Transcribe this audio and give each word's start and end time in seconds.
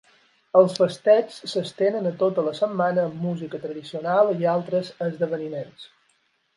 Els 0.61 0.77
festeigs 0.79 1.37
s'estenen 1.51 2.09
a 2.13 2.15
tota 2.23 2.47
la 2.49 2.55
setmana 2.61 3.05
amb 3.11 3.23
música 3.29 3.63
tradicional 3.69 4.35
i 4.43 4.53
altres 4.59 4.95
esdeveniments. 5.11 5.91